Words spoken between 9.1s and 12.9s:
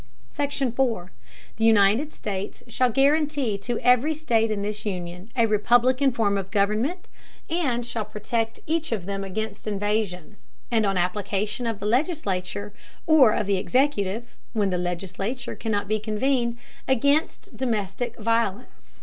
against Invasion; and on Application of the Legislature,